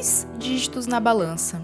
[0.00, 1.62] dois dígitos na balança.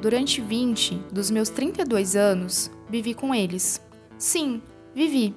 [0.00, 3.78] Durante 20 dos meus 32 anos, vivi com eles.
[4.16, 4.62] Sim,
[4.94, 5.36] vivi.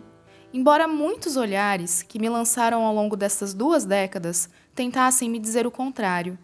[0.53, 5.71] Embora muitos olhares que me lançaram ao longo dessas duas décadas tentassem me dizer o
[5.71, 6.39] contrário.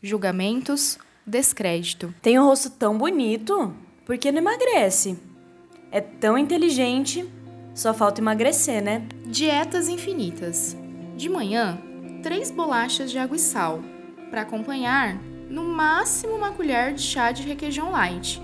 [0.00, 0.96] Julgamentos,
[1.26, 2.14] descrédito.
[2.22, 3.74] Tem um rosto tão bonito,
[4.06, 5.18] por que não emagrece?
[5.90, 7.28] É tão inteligente,
[7.74, 9.08] só falta emagrecer, né?
[9.26, 10.76] Dietas infinitas.
[11.16, 11.80] De manhã,
[12.22, 13.80] três bolachas de água e sal.
[14.30, 18.42] Para acompanhar, no máximo uma colher de chá de requeijão light.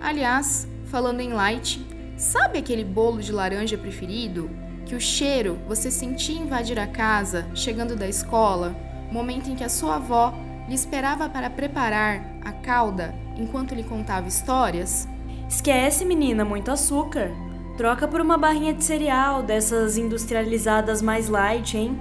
[0.00, 1.84] Aliás, falando em light,
[2.16, 4.50] sabe aquele bolo de laranja preferido?
[4.84, 8.74] Que o cheiro você sentia invadir a casa chegando da escola,
[9.10, 10.32] momento em que a sua avó
[10.68, 15.08] lhe esperava para preparar a calda enquanto lhe contava histórias?
[15.48, 17.30] Esquece, menina, muito açúcar.
[17.76, 21.98] Troca por uma barrinha de cereal, dessas industrializadas mais light, hein?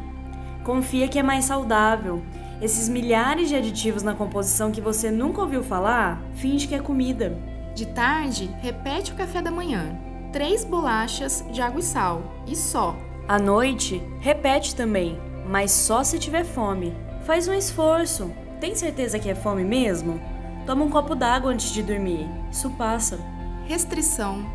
[0.64, 2.24] Confia que é mais saudável.
[2.62, 7.38] Esses milhares de aditivos na composição que você nunca ouviu falar, finge que é comida.
[7.74, 9.98] De tarde, repete o café da manhã.
[10.32, 12.96] Três bolachas de água e sal, e só.
[13.28, 16.96] À noite, repete também, mas só se tiver fome.
[17.26, 18.32] Faz um esforço.
[18.62, 20.20] Tem certeza que é fome mesmo?
[20.66, 22.30] Toma um copo d'água antes de dormir.
[22.52, 23.20] Isso passa.
[23.66, 24.46] Restrição,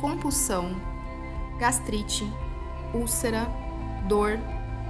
[0.00, 0.76] compulsão,
[1.58, 2.30] gastrite,
[2.94, 3.48] úlcera,
[4.06, 4.38] dor,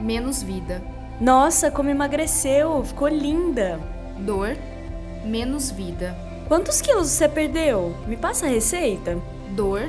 [0.01, 0.94] menos vida.
[1.21, 2.83] Nossa, como emagreceu!
[2.85, 3.79] Ficou linda!
[4.19, 4.57] Dor,
[5.25, 6.17] menos vida.
[6.49, 7.95] Quantos quilos você perdeu?
[8.07, 9.19] Me passa a receita.
[9.51, 9.89] Dor,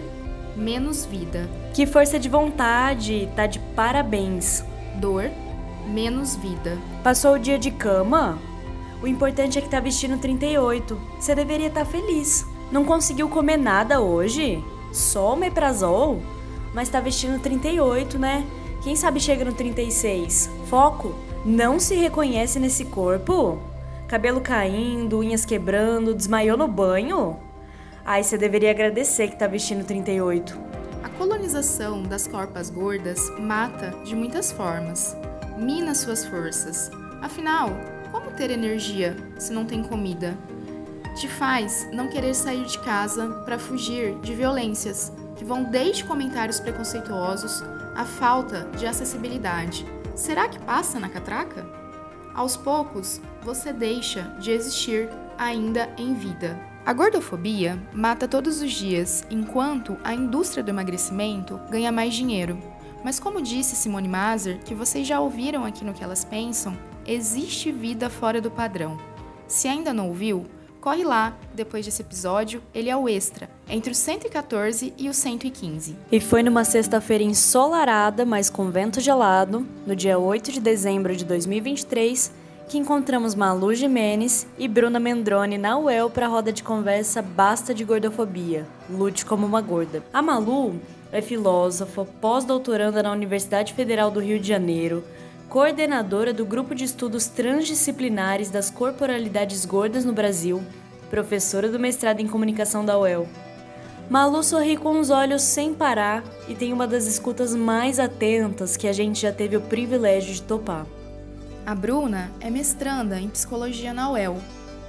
[0.56, 1.50] menos vida.
[1.74, 3.28] Que força de vontade!
[3.36, 4.64] Tá de parabéns.
[4.96, 5.32] Dor,
[5.88, 6.78] menos vida.
[7.04, 8.38] Passou o dia de cama?
[9.02, 11.00] O importante é que tá vestindo 38.
[11.20, 12.46] Você deveria estar tá feliz.
[12.72, 14.64] Não conseguiu comer nada hoje?
[14.92, 16.22] Só o meprazol?
[16.74, 18.46] Mas tá vestindo 38, né?
[18.82, 20.50] Quem sabe chega no 36?
[20.66, 21.14] Foco?
[21.46, 23.60] Não se reconhece nesse corpo?
[24.08, 27.40] Cabelo caindo, unhas quebrando, desmaiou no banho?
[28.04, 30.58] Ai, você deveria agradecer que tá vestindo 38.
[31.04, 35.16] A colonização das corpas gordas mata de muitas formas.
[35.56, 36.90] Mina suas forças.
[37.22, 37.70] Afinal,
[38.12, 40.36] como ter energia se não tem comida?
[41.16, 46.60] Te faz não querer sair de casa para fugir de violências que vão desde comentários
[46.60, 47.64] preconceituosos
[47.96, 49.86] à falta de acessibilidade.
[50.16, 51.68] Será que passa na catraca?
[52.34, 56.58] Aos poucos, você deixa de existir ainda em vida.
[56.86, 62.58] A gordofobia mata todos os dias, enquanto a indústria do emagrecimento ganha mais dinheiro.
[63.04, 67.72] Mas como disse Simone Maser, que vocês já ouviram aqui no que elas pensam, existe
[67.72, 68.98] vida fora do padrão.
[69.48, 70.46] Se ainda não ouviu,
[70.86, 75.98] corre lá, depois desse episódio, ele é o extra, entre o 114 e o 115.
[76.12, 81.26] E foi numa sexta-feira ensolarada, mas com vento gelado, no dia 8 de dezembro de
[81.26, 82.32] 2023,
[82.70, 87.74] que encontramos Malu Jimenez e Bruna Mendrone na UEL para a roda de conversa Basta
[87.74, 90.04] de Gordofobia, Lute como uma Gorda.
[90.14, 90.80] A Malu
[91.12, 95.04] é filósofa, pós-doutoranda na Universidade Federal do Rio de Janeiro,
[95.50, 100.62] coordenadora do Grupo de Estudos Transdisciplinares das Corporalidades Gordas no Brasil,
[101.10, 103.28] professora do mestrado em Comunicação da UEL.
[104.10, 108.88] Malu sorri com os olhos sem parar e tem uma das escutas mais atentas que
[108.88, 110.86] a gente já teve o privilégio de topar.
[111.66, 114.38] A Bruna é mestranda em Psicologia na UEL,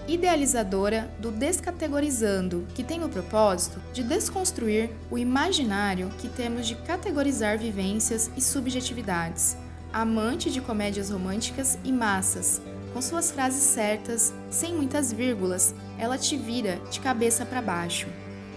[0.08, 7.58] idealizadora do Descategorizando, que tem o propósito de desconstruir o imaginário que temos de categorizar
[7.58, 9.56] vivências e subjetividades
[9.96, 12.60] amante de comédias românticas e massas.
[12.92, 18.06] Com suas frases certas, sem muitas vírgulas, ela te vira de cabeça para baixo.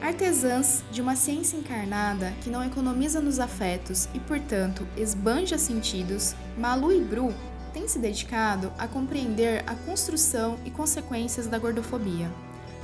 [0.02, 6.92] Artesãs de uma ciência encarnada que não economiza nos afetos e, portanto, esbanja sentidos, Malu
[6.92, 7.34] e Bru
[7.72, 12.30] têm se dedicado a compreender a construção e consequências da gordofobia,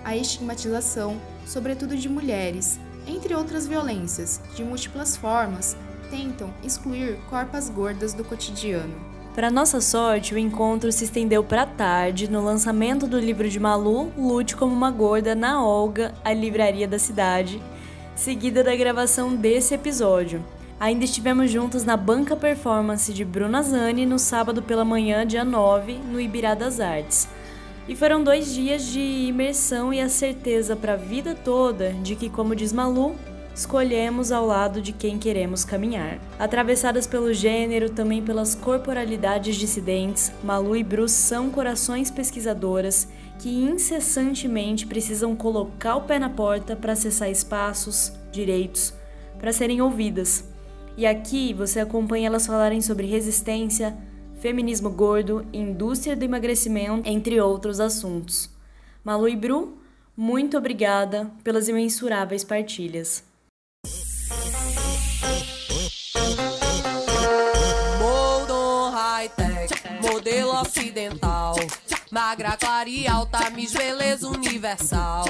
[0.05, 5.75] a estigmatização, sobretudo de mulheres, entre outras violências, de múltiplas formas,
[6.15, 8.95] tentam excluir corpas gordas do cotidiano.
[9.33, 14.13] Para nossa sorte, o encontro se estendeu para tarde no lançamento do livro de Malu,
[14.17, 17.61] Lute como uma Gorda, na Olga, a livraria da cidade,
[18.15, 20.41] seguida da gravação desse episódio.
[20.79, 25.95] Ainda estivemos juntos na banca performance de Bruna Zani no sábado pela manhã, dia 9,
[25.97, 27.27] no Ibirá das Artes.
[27.89, 32.29] E foram dois dias de imersão e a certeza para a vida toda de que,
[32.29, 33.15] como diz Malu,
[33.55, 36.19] escolhemos ao lado de quem queremos caminhar.
[36.37, 43.07] Atravessadas pelo gênero, também pelas corporalidades dissidentes, Malu e Bruce são corações pesquisadoras
[43.39, 48.93] que incessantemente precisam colocar o pé na porta para acessar espaços, direitos,
[49.39, 50.43] para serem ouvidas.
[50.97, 53.97] E aqui você acompanha elas falarem sobre resistência,
[54.39, 58.49] feminismo gordo, indústria do emagrecimento, entre outros assuntos.
[59.03, 59.77] Malu e Bru,
[60.15, 63.34] muito obrigada pelas imensuráveis partilhas.
[72.09, 75.25] Magra, clara e alta, Miss Beleza Universal.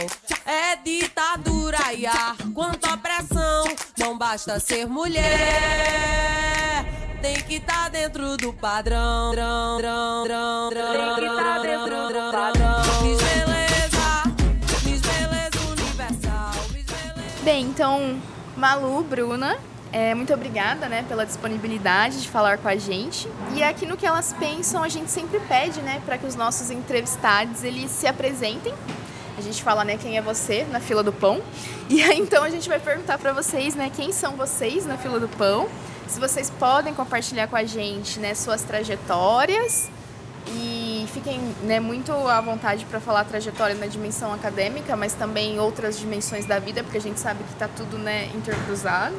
[0.46, 3.66] É ditadura ar, quanto opressão.
[3.98, 5.26] Não basta ser mulher,
[7.20, 9.32] tem que tá dentro do padrão.
[9.32, 9.40] Tem
[11.16, 13.02] que tá dentro do padrão.
[13.02, 14.24] Miss Beleza,
[15.02, 16.52] Beleza Universal.
[17.44, 18.22] Bem, então,
[18.56, 19.58] Malu, Bruna,
[19.96, 23.30] é, muito obrigada né, pela disponibilidade de falar com a gente.
[23.54, 26.70] E aqui no que elas pensam, a gente sempre pede né, para que os nossos
[26.70, 28.74] entrevistados eles se apresentem.
[29.38, 31.42] A gente fala né, quem é você na fila do pão.
[31.88, 35.20] E aí então a gente vai perguntar para vocês né, quem são vocês na fila
[35.20, 35.70] do pão.
[36.08, 39.90] Se vocês podem compartilhar com a gente né, suas trajetórias
[40.48, 45.98] e fiquem né, muito à vontade para falar trajetória na dimensão acadêmica, mas também outras
[45.98, 49.16] dimensões da vida, porque a gente sabe que está tudo né, intercruzado.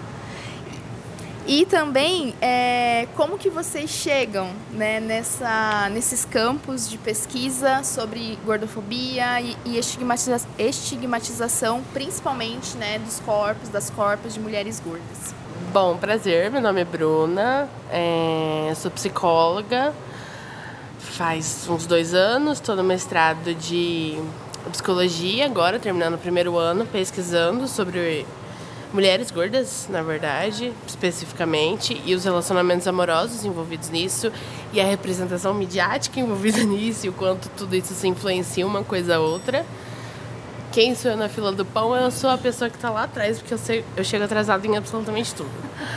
[1.48, 9.40] E também é, como que vocês chegam né, nessa, nesses campos de pesquisa sobre gordofobia
[9.40, 15.32] e, e estigmatiza estigmatização, principalmente né, dos corpos, das corpos de mulheres gordas.
[15.72, 19.94] Bom, prazer, meu nome é Bruna, é, sou psicóloga,
[20.98, 24.18] faz uns dois anos, estou no mestrado de
[24.72, 28.26] psicologia agora, terminando o primeiro ano, pesquisando sobre
[28.92, 34.32] mulheres gordas, na verdade, especificamente, e os relacionamentos amorosos envolvidos nisso,
[34.72, 39.16] e a representação midiática envolvida nisso, e o quanto tudo isso se influencia uma coisa
[39.16, 39.64] a outra.
[40.72, 41.96] Quem sou eu na fila do pão?
[41.96, 44.76] Eu sou a pessoa que está lá atrás, porque eu, sei, eu chego atrasada em
[44.76, 45.50] absolutamente tudo.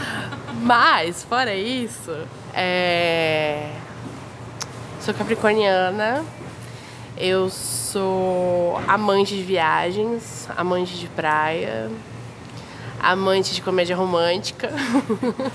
[0.62, 2.12] Mas, fora isso,
[2.54, 3.72] é...
[5.02, 6.24] sou capricorniana,
[7.18, 11.90] eu sou amante de viagens, amante de praia,
[13.00, 14.70] amante de comédia romântica.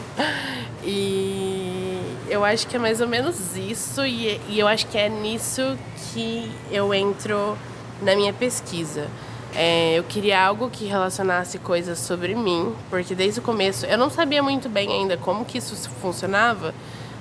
[0.84, 5.08] e eu acho que é mais ou menos isso, e, e eu acho que é
[5.08, 5.76] nisso
[6.12, 7.56] que eu entro
[8.02, 9.08] na minha pesquisa.
[9.54, 14.10] É, eu queria algo que relacionasse coisas sobre mim, porque desde o começo eu não
[14.10, 16.74] sabia muito bem ainda como que isso funcionava,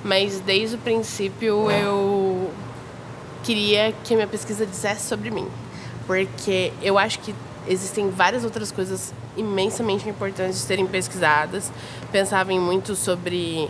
[0.04, 2.50] mas desde o princípio eu
[3.44, 5.48] queria que a minha pesquisa dissesse sobre mim,
[6.08, 7.36] porque eu acho que
[7.68, 11.71] existem várias outras coisas imensamente importantes de serem pesquisadas.
[12.12, 13.69] Pensava em muito sobre,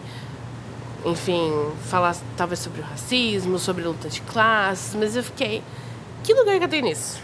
[1.06, 1.52] enfim,
[1.90, 5.64] falar talvez sobre o racismo, sobre luta de classes, mas eu fiquei,
[6.24, 7.20] que lugar que eu tenho nisso?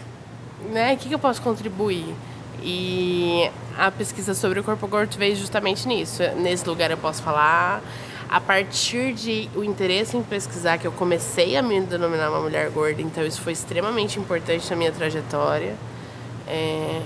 [0.70, 0.94] Né?
[0.94, 2.14] O que, que eu posso contribuir?
[2.62, 6.22] E a pesquisa sobre o corpo gordo veio justamente nisso.
[6.36, 7.82] Nesse lugar eu posso falar.
[8.28, 12.70] A partir de o interesse em pesquisar que eu comecei a me denominar uma mulher
[12.70, 15.74] gorda, então isso foi extremamente importante na minha trajetória.
[16.50, 17.00] É...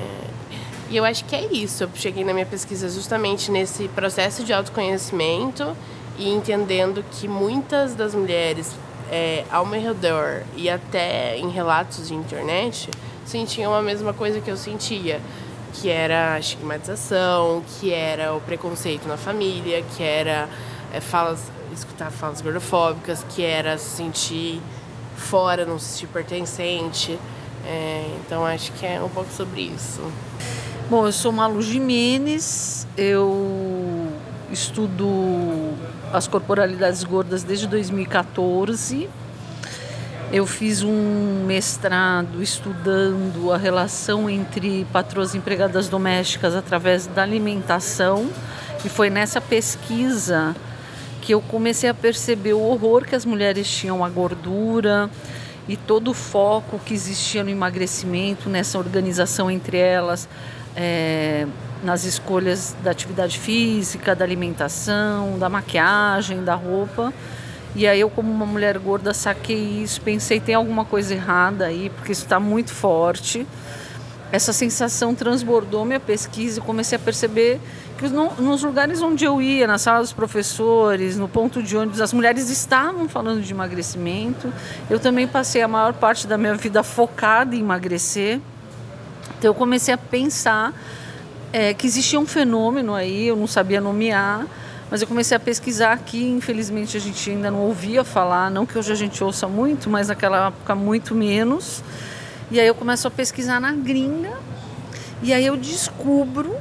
[0.91, 1.85] E eu acho que é isso.
[1.85, 5.77] Eu cheguei na minha pesquisa justamente nesse processo de autoconhecimento
[6.19, 8.73] e entendendo que muitas das mulheres
[9.11, 12.91] é, ao meu redor e até em relatos de internet
[13.25, 15.21] sentiam a mesma coisa que eu sentia,
[15.73, 20.49] que era a estigmatização, que era o preconceito na família, que era
[20.93, 21.41] é, falas,
[21.73, 24.61] escutar falas gordofóbicas, que era se sentir
[25.17, 27.19] fora, não se sentir pertencente.
[27.67, 30.01] É, então acho que é um pouco sobre isso.
[30.91, 34.09] Bom, eu sou Malu Jimenez, eu
[34.51, 35.75] estudo
[36.13, 39.09] as corporalidades gordas desde 2014.
[40.31, 48.29] Eu fiz um mestrado estudando a relação entre patroas empregadas domésticas através da alimentação,
[48.85, 50.55] e foi nessa pesquisa
[51.23, 55.09] que eu comecei a perceber o horror que as mulheres tinham à gordura,
[55.69, 60.29] e todo o foco que existia no emagrecimento, nessa organização entre elas,
[60.77, 61.47] é,
[61.83, 67.13] nas escolhas da atividade física, da alimentação, da maquiagem, da roupa.
[67.75, 71.91] E aí eu, como uma mulher gorda, saquei isso, pensei, tem alguma coisa errada aí,
[71.91, 73.47] porque isso está muito forte.
[74.31, 77.61] Essa sensação transbordou minha pesquisa e comecei a perceber
[77.99, 82.13] que nos lugares onde eu ia, na sala dos professores, no ponto de ônibus, as
[82.13, 84.53] mulheres estavam falando de emagrecimento.
[84.91, 88.41] Eu também passei a maior parte da minha vida focada em emagrecer.
[89.39, 90.73] Então eu comecei a pensar
[91.53, 94.45] é, que existia um fenômeno aí, eu não sabia nomear,
[94.91, 96.25] mas eu comecei a pesquisar aqui.
[96.25, 100.09] Infelizmente a gente ainda não ouvia falar, não que hoje a gente ouça muito, mas
[100.09, 101.83] naquela época muito menos.
[102.51, 104.33] E aí eu começo a pesquisar na gringa
[105.23, 106.54] e aí eu descubro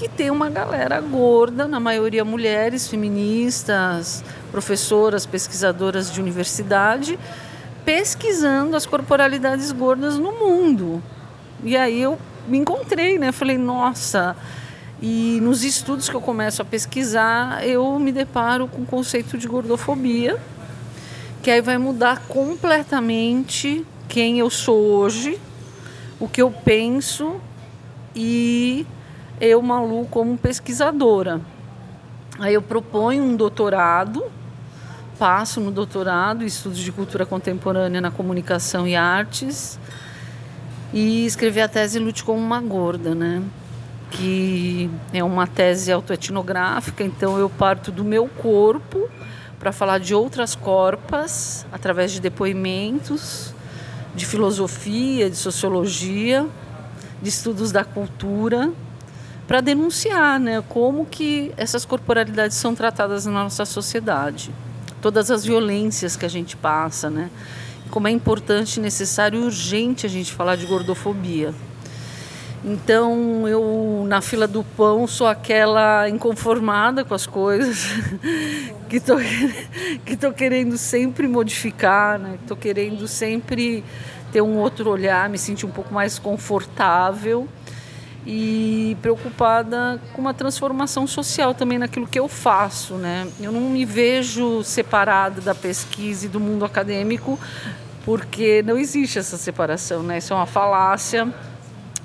[0.00, 7.18] que tem uma galera gorda, na maioria mulheres, feministas, professoras, pesquisadoras de universidade,
[7.84, 11.02] pesquisando as corporalidades gordas no mundo.
[11.62, 13.30] E aí eu me encontrei, né?
[13.30, 14.34] Falei, nossa.
[15.02, 19.46] E nos estudos que eu começo a pesquisar, eu me deparo com o conceito de
[19.46, 20.40] gordofobia,
[21.42, 25.38] que aí vai mudar completamente quem eu sou hoje,
[26.18, 27.38] o que eu penso
[28.16, 28.86] e
[29.40, 31.40] eu, Malu, como pesquisadora.
[32.38, 34.24] Aí eu proponho um doutorado,
[35.18, 39.78] passo no doutorado, estudos de cultura contemporânea na comunicação e artes,
[40.92, 43.42] e escrevi a tese Lute como uma gorda, né?
[44.10, 49.08] Que é uma tese autoetnográfica, então eu parto do meu corpo
[49.58, 53.54] para falar de outras corpas através de depoimentos,
[54.14, 56.46] de filosofia, de sociologia,
[57.22, 58.72] de estudos da cultura,
[59.50, 64.54] para denunciar, né, como que essas corporalidades são tratadas na nossa sociedade,
[65.02, 67.28] todas as violências que a gente passa, né?
[67.90, 71.52] como é importante, necessário e urgente a gente falar de gordofobia.
[72.64, 77.86] Então, eu na fila do pão sou aquela inconformada com as coisas,
[78.88, 82.38] que estou que querendo sempre modificar, né?
[82.40, 83.82] Estou querendo sempre
[84.30, 87.48] ter um outro olhar, me sentir um pouco mais confortável
[88.26, 93.26] e preocupada com uma transformação social também naquilo que eu faço, né?
[93.40, 97.38] Eu não me vejo separada da pesquisa e do mundo acadêmico,
[98.04, 100.18] porque não existe essa separação, né?
[100.18, 101.32] Isso é uma falácia.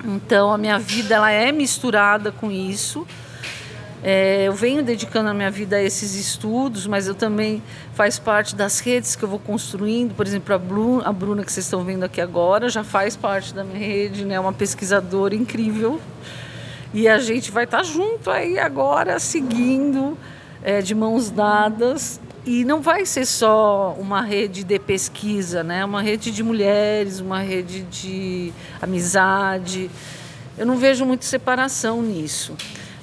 [0.04, 3.06] Então a minha vida ela é misturada com isso.
[4.08, 7.64] É, eu venho dedicando a minha vida a esses estudos, mas eu também
[7.96, 10.14] faz parte das redes que eu vou construindo.
[10.14, 13.52] Por exemplo, a Bruna, a Bruna que vocês estão vendo aqui agora já faz parte
[13.52, 14.40] da minha rede, né?
[14.40, 16.00] Uma pesquisadora incrível.
[16.94, 20.16] E a gente vai estar junto aí agora, seguindo
[20.62, 25.84] é, de mãos dadas e não vai ser só uma rede de pesquisa, né?
[25.84, 29.90] Uma rede de mulheres, uma rede de amizade.
[30.56, 32.56] Eu não vejo muito separação nisso.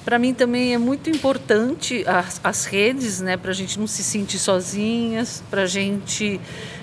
[0.03, 3.37] Para mim também é muito importante as, as redes, né?
[3.37, 6.39] Para a gente não se sentir sozinhas, para a gente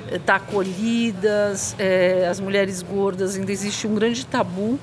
[0.06, 1.74] estar tá acolhidas.
[1.78, 4.78] É, as mulheres gordas ainda existe um grande tabu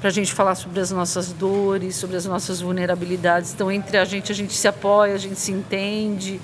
[0.00, 3.52] para a gente falar sobre as nossas dores, sobre as nossas vulnerabilidades.
[3.52, 6.40] Então, entre a gente, a gente se apoia, a gente se entende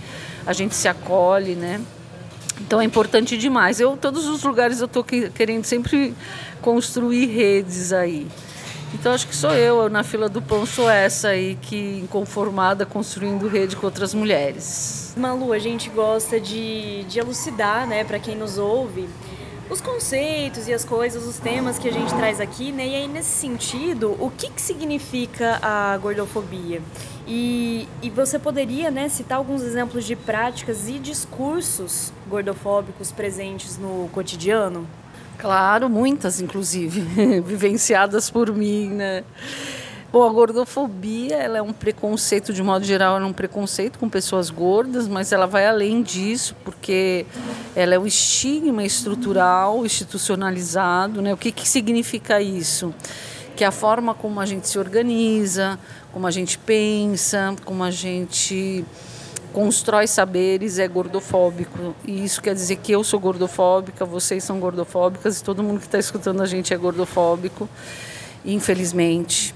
[0.46, 1.80] a gente se acolhe, né?
[2.60, 3.80] Então é importante demais.
[3.80, 6.14] Eu todos os lugares eu estou querendo sempre
[6.60, 8.26] construir redes aí.
[8.94, 12.86] Então acho que sou eu, eu, na fila do pão sou essa aí que inconformada
[12.86, 15.12] construindo rede com outras mulheres.
[15.16, 19.08] Malu, a gente gosta de, de elucidar, né, para quem nos ouve,
[19.68, 22.86] os conceitos e as coisas, os temas que a gente traz aqui, né?
[22.86, 26.80] E aí nesse sentido, o que que significa a gordofobia?
[27.26, 34.08] E, e você poderia né, citar alguns exemplos de práticas e discursos gordofóbicos presentes no
[34.12, 34.86] cotidiano?
[35.38, 37.00] Claro, muitas, inclusive,
[37.44, 39.24] vivenciadas por mim, né?
[40.14, 44.48] Bom, a gordofobia ela é um preconceito, de modo geral, é um preconceito com pessoas
[44.48, 47.26] gordas, mas ela vai além disso, porque
[47.74, 51.20] ela é um estigma estrutural, institucionalizado.
[51.20, 51.34] Né?
[51.34, 52.94] O que, que significa isso?
[53.56, 55.80] Que a forma como a gente se organiza,
[56.12, 58.84] como a gente pensa, como a gente
[59.54, 61.94] constrói saberes é gordofóbico.
[62.04, 65.86] E isso quer dizer que eu sou gordofóbica, vocês são gordofóbicas e todo mundo que
[65.86, 67.68] está escutando a gente é gordofóbico,
[68.44, 69.54] infelizmente.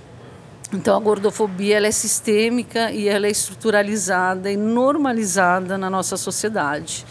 [0.72, 7.04] Então a gordofobia ela é sistêmica e ela é estruturalizada e normalizada na nossa sociedade.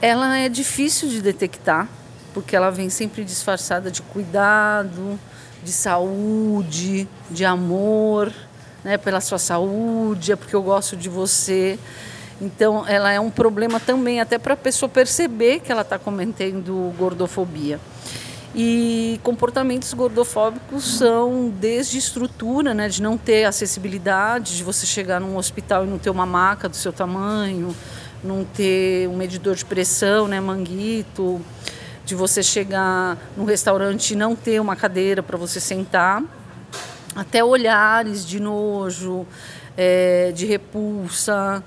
[0.00, 1.88] Ela é difícil de detectar,
[2.32, 5.18] porque ela vem sempre disfarçada de cuidado,
[5.64, 8.32] de saúde, de amor,
[8.84, 11.78] né, pela sua saúde, é porque eu gosto de você.
[12.40, 16.92] Então, ela é um problema também até para a pessoa perceber que ela está cometendo
[16.96, 17.78] gordofobia.
[18.54, 25.36] E comportamentos gordofóbicos são desde estrutura, né, de não ter acessibilidade, de você chegar num
[25.36, 27.76] hospital e não ter uma maca do seu tamanho,
[28.24, 31.40] não ter um medidor de pressão, né, manguito,
[32.04, 36.22] de você chegar no restaurante e não ter uma cadeira para você sentar,
[37.14, 39.26] até olhares de nojo,
[39.76, 41.62] é, de repulsa,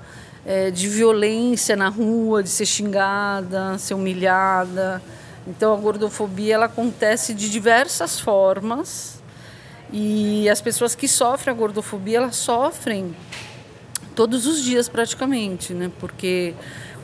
[0.46, 5.02] é, de violência na rua, de ser xingada, ser humilhada.
[5.46, 9.22] Então a gordofobia ela acontece de diversas formas
[9.92, 13.14] e as pessoas que sofrem a gordofobia elas sofrem
[14.14, 15.90] todos os dias praticamente, né?
[15.98, 16.54] Porque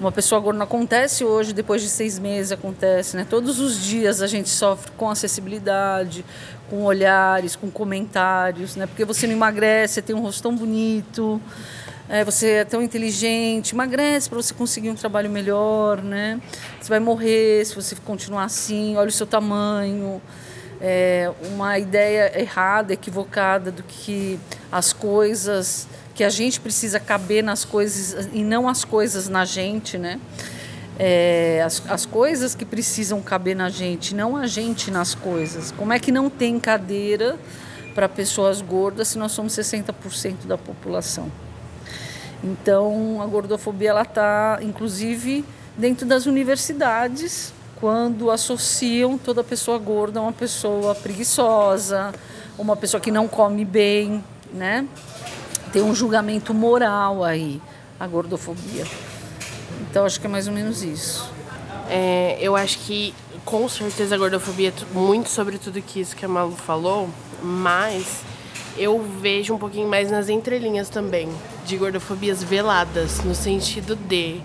[0.00, 3.26] uma pessoa gorda acontece hoje, depois de seis meses acontece, né?
[3.28, 6.24] Todos os dias a gente sofre com acessibilidade,
[6.70, 8.86] com olhares, com comentários, né?
[8.86, 11.42] Porque você não emagrece, você tem um rosto tão bonito,
[12.08, 16.40] é, você é tão inteligente, emagrece para você conseguir um trabalho melhor, né?
[16.80, 20.22] Você vai morrer se você continuar assim, olha o seu tamanho.
[20.80, 24.40] É uma ideia errada, equivocada do que
[24.72, 29.98] as coisas, que a gente precisa caber nas coisas e não as coisas na gente,
[29.98, 30.18] né?
[31.02, 35.72] É, as, as coisas que precisam caber na gente, não a gente nas coisas.
[35.72, 37.38] Como é que não tem cadeira
[37.94, 41.32] para pessoas gordas se nós somos 60% da população?
[42.44, 45.42] Então, a gordofobia ela está, inclusive,
[45.74, 52.12] dentro das universidades, quando associam toda pessoa gorda a uma pessoa preguiçosa,
[52.58, 54.86] uma pessoa que não come bem, né?
[55.72, 57.58] Tem um julgamento moral aí,
[57.98, 58.84] a gordofobia.
[59.90, 61.28] Então, acho que é mais ou menos isso.
[61.88, 63.12] É, eu acho que,
[63.44, 67.10] com certeza, a gordofobia é muito sobre tudo que isso que a Malu falou,
[67.42, 68.22] mas
[68.78, 71.28] eu vejo um pouquinho mais nas entrelinhas também,
[71.66, 74.40] de gordofobias veladas, no sentido de.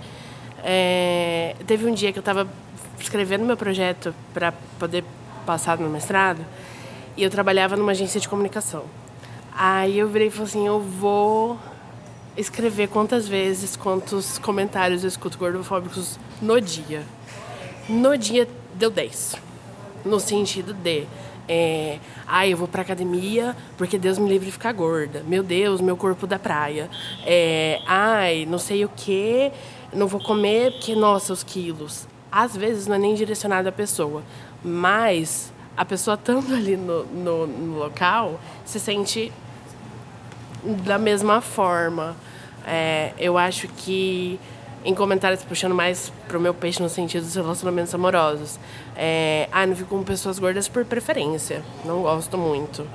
[0.63, 2.47] É, teve um dia que eu estava
[2.99, 5.03] escrevendo meu projeto para poder
[5.45, 6.43] passar no mestrado
[7.15, 8.85] e eu trabalhava numa agência de comunicação.
[9.55, 11.59] Aí eu virei e falei assim: eu vou
[12.37, 17.03] escrever quantas vezes, quantos comentários eu escuto gordofóbicos no dia.
[17.87, 19.35] No dia deu 10.
[20.03, 21.07] No sentido de
[21.47, 25.23] é, ai, eu vou pra academia porque Deus me livre de ficar gorda.
[25.27, 26.89] Meu Deus, meu corpo da praia.
[27.25, 29.51] É, ai, não sei o que,
[29.93, 32.07] não vou comer porque, nossa, os quilos.
[32.31, 34.23] Às vezes não é nem direcionado à pessoa,
[34.63, 39.31] mas a pessoa estando ali no, no, no local se sente
[40.83, 42.15] da mesma forma.
[42.65, 44.39] É, eu acho que
[44.85, 48.59] em comentários puxando mais pro meu peixe no sentido dos relacionamentos amorosos.
[48.95, 51.63] É, ah, não fico com pessoas gordas por preferência.
[51.83, 52.87] Não gosto muito.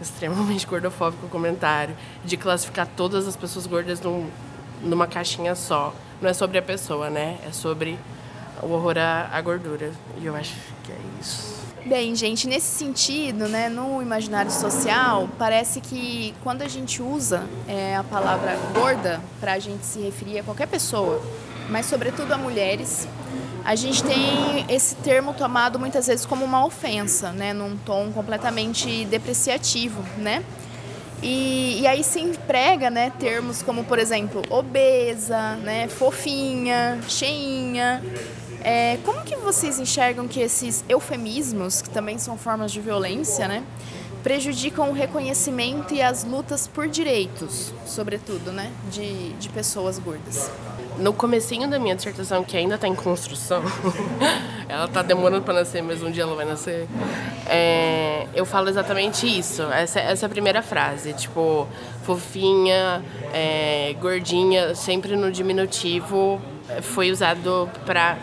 [0.00, 1.94] Extremamente gordofóbico o comentário.
[2.24, 4.28] De classificar todas as pessoas gordas num,
[4.82, 5.94] numa caixinha só.
[6.20, 7.38] Não é sobre a pessoa, né?
[7.46, 7.96] É sobre
[8.60, 9.92] o horror à, à gordura.
[10.20, 11.57] E eu acho que é isso.
[11.88, 17.96] Bem, gente, nesse sentido, né, no imaginário social, parece que quando a gente usa é,
[17.96, 21.22] a palavra gorda para a gente se referir a qualquer pessoa,
[21.70, 23.08] mas sobretudo a mulheres,
[23.64, 29.06] a gente tem esse termo tomado muitas vezes como uma ofensa, né, num tom completamente
[29.06, 30.44] depreciativo, né?
[31.22, 38.02] E, e aí se emprega, né, termos como, por exemplo, obesa, né, fofinha, cheinha,
[38.62, 43.62] é, como que vocês enxergam que esses eufemismos, que também são formas de violência, né,
[44.22, 50.50] prejudicam o reconhecimento e as lutas por direitos, sobretudo, né, de, de pessoas gordas?
[50.98, 53.62] No comecinho da minha dissertação, que ainda está em construção,
[54.68, 56.88] ela está demorando para nascer, mas um dia ela vai nascer,
[57.46, 61.68] é, eu falo exatamente isso, essa, essa é a primeira frase, tipo,
[62.02, 66.40] fofinha, é, gordinha, sempre no diminutivo,
[66.82, 68.18] foi usado para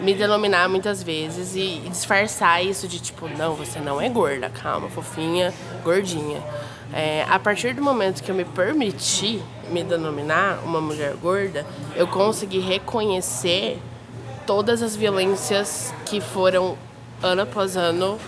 [0.00, 4.88] me denominar muitas vezes e, disfarçar isso de tipo, não, você não é gorda, calma,
[4.88, 5.52] fofinha,
[5.82, 6.42] gordinha.
[6.92, 12.06] É, a partir do momento que eu me permiti me denominar uma mulher gorda, eu
[12.06, 13.80] consegui reconhecer
[14.46, 16.76] todas as violências que foram
[17.22, 18.18] ano após ano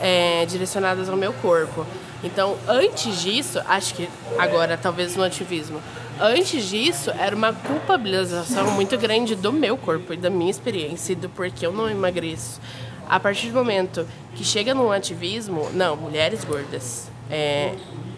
[0.00, 1.86] é, direcionadas ao meu corpo.
[2.22, 5.80] Então, antes disso, acho que agora talvez no ativismo,
[6.24, 11.16] Antes disso, era uma culpabilização muito grande do meu corpo e da minha experiência e
[11.16, 12.60] do porquê eu não emagreço.
[13.08, 14.06] A partir do momento
[14.36, 17.74] que chega num ativismo, não, mulheres gordas, é,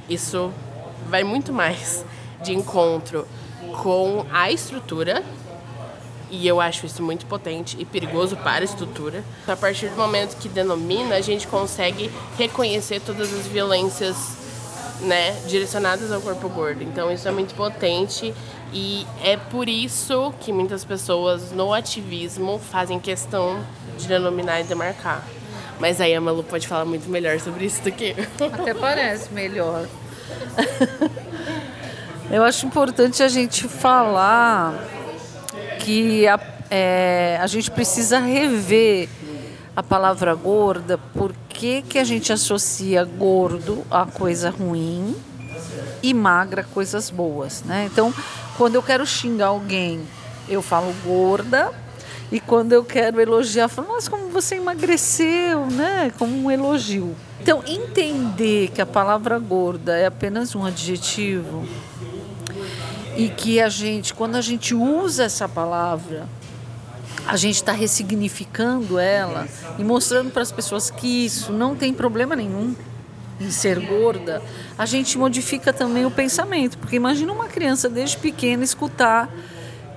[0.07, 0.53] isso
[1.09, 2.05] vai muito mais
[2.43, 3.27] de encontro
[3.83, 5.23] com a estrutura
[6.31, 9.25] e eu acho isso muito potente e perigoso para a estrutura.
[9.49, 14.44] A partir do momento que denomina, a gente consegue reconhecer todas as violências
[15.01, 16.83] né, direcionadas ao corpo gordo.
[16.83, 18.35] Então isso é muito potente
[18.73, 23.65] e é por isso que muitas pessoas no ativismo fazem questão
[23.99, 25.23] de denominar e demarcar.
[25.79, 28.47] Mas aí a Malu pode falar muito melhor sobre isso do que eu.
[28.47, 29.87] Até parece melhor.
[32.31, 34.75] eu acho importante a gente falar
[35.81, 39.09] que a, é, a gente precisa rever
[39.77, 45.15] a palavra gorda, por que, que a gente associa gordo a coisa ruim
[46.03, 47.89] e magra a coisas boas, né?
[47.91, 48.13] Então,
[48.59, 50.01] quando eu quero xingar alguém,
[50.49, 51.73] eu falo gorda,
[52.31, 56.13] e quando eu quero elogiar, eu falo, nossa, como você emagreceu, né?
[56.19, 57.15] Como um elogio.
[57.41, 61.65] Então, entender que a palavra gorda é apenas um adjetivo
[63.17, 66.27] e que a gente, quando a gente usa essa palavra,
[67.27, 72.37] a gente está ressignificando ela e mostrando para as pessoas que isso não tem problema
[72.37, 72.75] nenhum
[73.41, 74.43] em ser gorda,
[74.79, 76.79] a gente modifica também o pensamento.
[76.79, 79.33] Porque imagina uma criança desde pequena escutar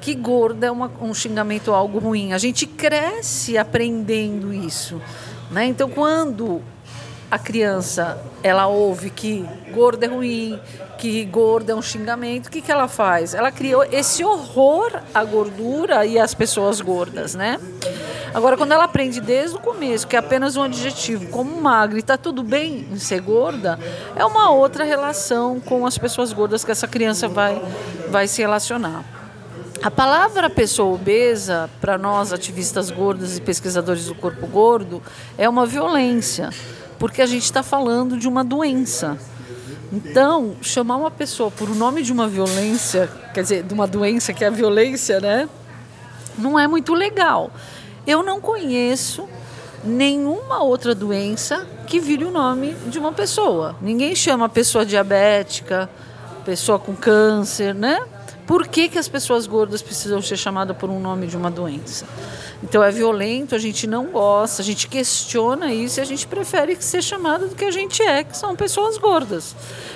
[0.02, 2.34] que gorda é uma, um xingamento algo ruim.
[2.34, 5.02] A gente cresce aprendendo isso.
[5.52, 5.66] Né?
[5.66, 6.62] Então, quando
[7.30, 10.60] a criança ela ouve que gordo é ruim,
[10.98, 13.34] que gordo é um xingamento, o que, que ela faz?
[13.34, 17.60] Ela criou esse horror à gordura e às pessoas gordas, né?
[18.34, 22.02] Agora, quando ela aprende desde o começo que é apenas um adjetivo, como magra e
[22.02, 23.80] está tudo bem em ser gorda,
[24.16, 27.62] é uma outra relação com as pessoas gordas que essa criança vai,
[28.10, 29.04] vai se relacionar.
[29.82, 35.02] A palavra pessoa obesa, para nós ativistas gordos e pesquisadores do corpo gordo,
[35.38, 36.50] é uma violência
[37.00, 39.18] porque a gente está falando de uma doença.
[39.92, 44.34] Então, chamar uma pessoa por o nome de uma violência, quer dizer, de uma doença
[44.34, 45.48] que é a violência, né?
[46.38, 47.52] Não é muito legal.
[48.06, 49.28] Eu não conheço
[49.84, 53.76] nenhuma outra doença que vire o nome de uma pessoa.
[53.82, 55.90] Ninguém chama pessoa diabética,
[56.44, 58.02] pessoa com câncer, né?
[58.46, 62.06] Por que, que as pessoas gordas precisam ser chamadas por um nome de uma doença?
[62.64, 66.76] Então é violento, a gente não gosta, a gente questiona isso e a gente prefere
[66.82, 69.56] ser chamada do que a gente é, que são pessoas gordas.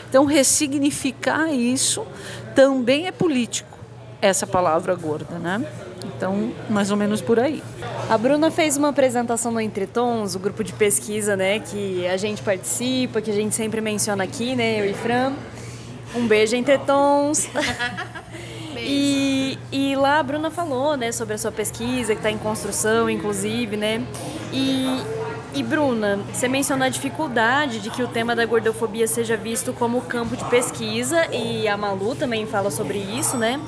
[0.09, 2.05] Então ressignificar isso
[2.53, 3.79] também é político,
[4.21, 5.65] essa palavra gorda, né?
[6.05, 7.63] Então, mais ou menos por aí.
[8.09, 12.41] A Bruna fez uma apresentação no Entretons, o grupo de pesquisa, né, que a gente
[12.41, 15.33] participa, que a gente sempre menciona aqui, né, eu e Fran.
[16.15, 17.47] Um beijo, Entretons.
[18.83, 19.30] E,
[19.71, 23.77] e lá a Bruna falou, né, sobre a sua pesquisa, que está em construção, inclusive,
[23.77, 24.05] né?
[24.51, 25.01] E,
[25.53, 30.01] e Bruna, você mencionou a dificuldade de que o tema da gordofobia seja visto como
[30.01, 33.59] campo de pesquisa, e a Malu também fala sobre isso, né?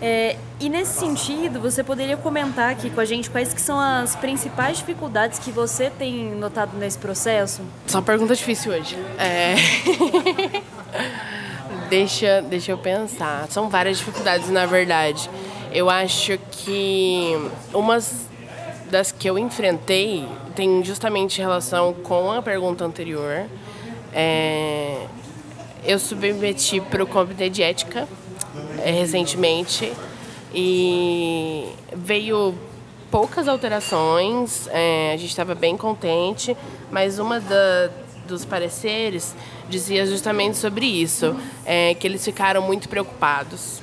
[0.00, 4.14] É, e nesse sentido, você poderia comentar aqui com a gente quais que são as
[4.14, 7.62] principais dificuldades que você tem notado nesse processo?
[7.86, 8.96] Só uma pergunta difícil hoje.
[9.18, 9.54] É...
[11.88, 13.46] Deixa, deixa eu pensar.
[13.48, 15.28] São várias dificuldades, na verdade.
[15.72, 17.32] Eu acho que
[17.72, 18.28] umas
[18.90, 23.46] das que eu enfrentei tem justamente relação com a pergunta anterior.
[24.12, 25.06] É,
[25.84, 28.08] eu submeti para o Comitê de Ética
[28.82, 29.92] é, recentemente
[30.54, 32.54] e veio
[33.10, 36.56] poucas alterações, é, a gente estava bem contente,
[36.90, 37.90] mas uma da,
[38.26, 39.34] dos pareceres
[39.68, 43.80] dizia justamente sobre isso, é, que eles ficaram muito preocupados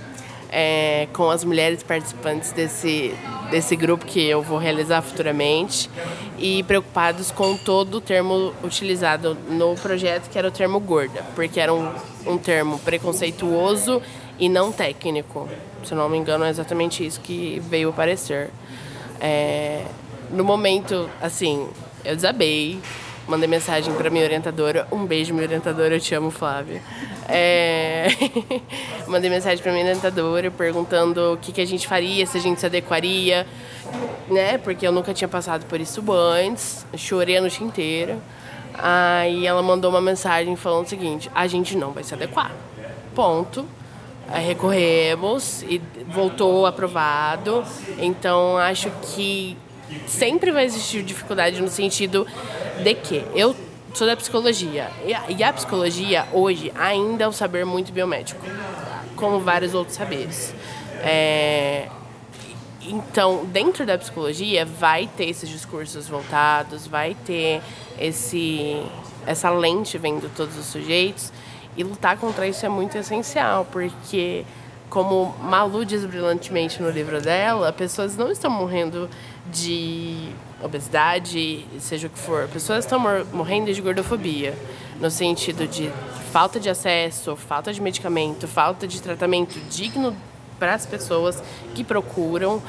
[0.50, 3.14] é, com as mulheres participantes desse,
[3.52, 5.90] desse grupo que eu vou realizar futuramente
[6.38, 11.60] e preocupados com todo o termo utilizado no projeto, que era o termo gorda, porque
[11.60, 11.92] era um,
[12.26, 14.02] um termo preconceituoso
[14.40, 15.50] e não técnico.
[15.84, 18.50] Se não me engano, é exatamente isso que veio aparecer.
[19.20, 19.84] É,
[20.32, 21.68] no momento, assim,
[22.04, 22.80] eu desabei,
[23.28, 24.88] mandei mensagem para minha orientadora.
[24.92, 26.82] Um beijo, minha orientadora, eu te amo, Flávia.
[27.28, 28.08] É...
[29.08, 32.60] mandei mensagem para minha orientadora perguntando o que, que a gente faria, se a gente
[32.60, 33.46] se adequaria,
[34.30, 34.58] né?
[34.58, 36.86] Porque eu nunca tinha passado por isso antes.
[36.96, 38.18] Chorei a noite inteira.
[38.74, 42.52] Aí ela mandou uma mensagem falando o seguinte: a gente não vai se adequar.
[43.14, 43.66] Ponto.
[44.28, 47.64] Aí recorremos e voltou aprovado.
[48.00, 49.56] Então acho que
[50.08, 52.26] sempre vai existir dificuldade no sentido
[52.84, 53.56] de que eu
[53.94, 54.90] sou da psicologia
[55.30, 58.42] e a psicologia hoje ainda é um saber muito biomédico,
[59.16, 60.54] como vários outros saberes.
[61.02, 61.88] É,
[62.88, 67.62] então, dentro da psicologia, vai ter esses discursos voltados, vai ter
[68.00, 68.84] esse,
[69.26, 71.32] essa lente vendo todos os sujeitos,
[71.76, 74.46] e lutar contra isso é muito essencial, porque,
[74.90, 79.10] como Malu diz brilhantemente no livro dela, pessoas não estão morrendo
[79.52, 80.30] de
[80.62, 82.48] obesidade, seja o que for.
[82.48, 83.00] Pessoas estão
[83.32, 84.58] morrendo de gordofobia,
[85.00, 85.92] no sentido de
[86.32, 90.16] falta de acesso, falta de medicamento, falta de tratamento digno
[90.60, 91.42] para as pessoas
[91.74, 92.62] que procuram.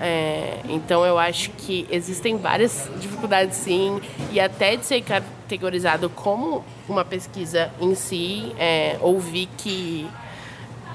[0.00, 4.00] É, então eu acho que existem várias dificuldades sim,
[4.32, 10.06] e até de ser categorizado como uma pesquisa em si, é, ouvi que.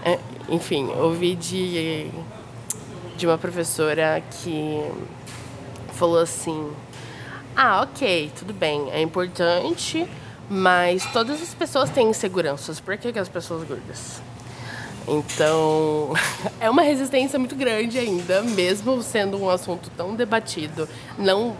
[0.03, 2.11] É, enfim, ouvi de,
[3.19, 4.81] de uma professora que
[5.93, 6.71] falou assim:
[7.55, 10.09] ah, ok, tudo bem, é importante,
[10.49, 14.21] mas todas as pessoas têm inseguranças, por que, que as pessoas gordas?
[15.05, 16.13] Então,
[16.61, 21.57] é uma resistência muito grande ainda, mesmo sendo um assunto tão debatido, não,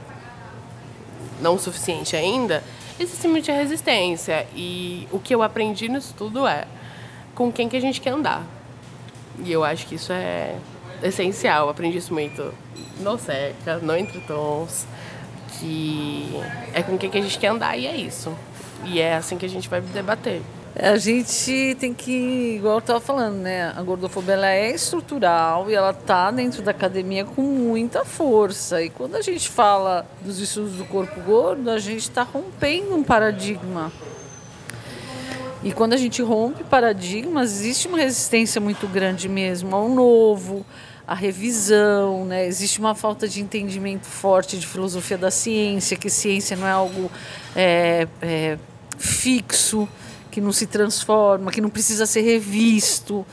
[1.41, 2.63] não suficiente ainda,
[2.98, 4.48] existe muita resistência.
[4.56, 6.65] E o que eu aprendi no estudo é
[7.36, 8.45] com quem que a gente quer andar.
[9.43, 10.56] E eu acho que isso é
[11.04, 11.70] essencial.
[11.70, 12.54] Aprendi isso muito
[13.00, 14.86] no Seca, no Entre Tons,
[15.60, 16.30] que
[16.74, 18.36] é com quem que a gente quer andar e é isso.
[18.86, 20.42] E é assim que a gente vai debater.
[20.76, 23.74] A gente tem que, igual eu estava falando, né?
[23.76, 28.82] A gordofobia ela é estrutural e ela está dentro da academia com muita força.
[28.82, 33.04] E quando a gente fala dos estudos do corpo gordo, a gente está rompendo um
[33.04, 33.92] paradigma.
[35.62, 40.65] E quando a gente rompe paradigmas, existe uma resistência muito grande mesmo ao novo,
[41.06, 42.45] à revisão, né?
[42.48, 47.12] Existe uma falta de entendimento forte de filosofia da ciência, que ciência não é algo
[47.56, 48.58] é, é,
[48.98, 49.88] fixo
[50.32, 53.26] que não se transforma, que não precisa ser revisto.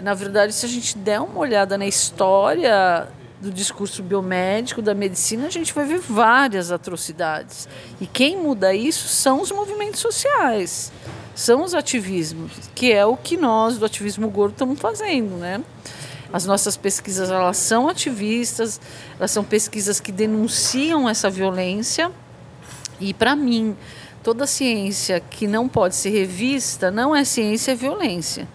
[0.00, 3.08] Na verdade, se a gente der uma olhada na história
[3.40, 7.68] do discurso biomédico, da medicina, a gente vai ver várias atrocidades.
[8.00, 10.92] E quem muda isso são os movimentos sociais,
[11.36, 15.62] são os ativismos, que é o que nós do ativismo gordo estamos fazendo, né?
[16.32, 18.80] As nossas pesquisas elas são ativistas,
[19.18, 22.10] elas são pesquisas que denunciam essa violência.
[22.98, 23.76] E para mim,
[24.22, 28.48] toda ciência que não pode ser revista não é ciência, é violência.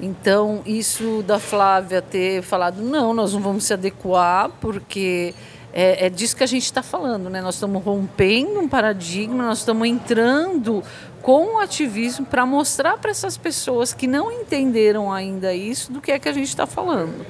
[0.00, 5.34] Então, isso da Flávia ter falado, não, nós não vamos se adequar, porque
[5.70, 7.42] é, é disso que a gente está falando, né?
[7.42, 10.82] Nós estamos rompendo um paradigma, nós estamos entrando
[11.26, 16.12] com o ativismo para mostrar para essas pessoas que não entenderam ainda isso do que
[16.12, 17.26] é que a gente está falando.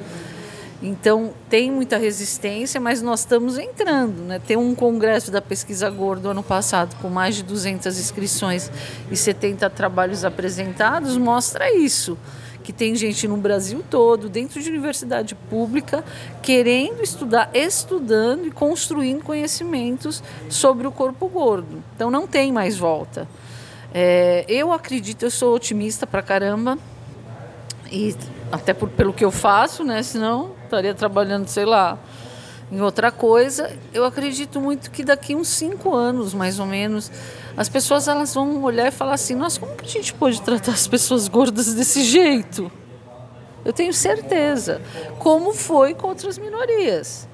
[0.83, 4.21] Então, tem muita resistência, mas nós estamos entrando.
[4.25, 4.39] Né?
[4.39, 8.71] Tem um congresso da Pesquisa Gordo ano passado, com mais de 200 inscrições
[9.11, 12.19] e 70 trabalhos apresentados, mostra isso.
[12.63, 16.05] Que tem gente no Brasil todo, dentro de universidade pública,
[16.43, 21.83] querendo estudar, estudando e construindo conhecimentos sobre o corpo gordo.
[21.95, 23.27] Então, não tem mais volta.
[23.99, 26.77] É, eu acredito, eu sou otimista pra caramba,
[27.91, 28.15] e
[28.53, 30.03] até por, pelo que eu faço, né?
[30.03, 31.99] Senão estaria trabalhando, sei lá,
[32.71, 33.75] em outra coisa.
[33.95, 37.11] Eu acredito muito que daqui uns cinco anos, mais ou menos,
[37.57, 40.73] as pessoas elas vão olhar e falar assim: nossa, como que a gente pode tratar
[40.73, 42.71] as pessoas gordas desse jeito?
[43.65, 44.83] Eu tenho certeza.
[45.19, 47.27] Como foi com outras minorias.